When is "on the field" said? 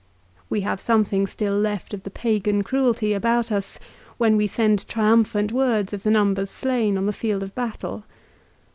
6.97-7.43